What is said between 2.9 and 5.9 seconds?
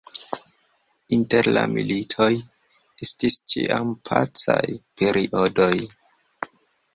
estis ĉiam pacaj periodoj.